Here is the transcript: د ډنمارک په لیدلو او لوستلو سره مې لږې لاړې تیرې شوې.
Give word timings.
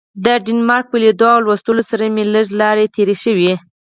د 0.25 0.27
ډنمارک 0.45 0.85
په 0.89 0.97
لیدلو 1.03 1.31
او 1.35 1.43
لوستلو 1.45 1.83
سره 1.89 2.03
مې 2.15 2.23
لږې 2.33 2.57
لاړې 2.61 2.85
تیرې 2.95 3.15
شوې. 3.23 3.53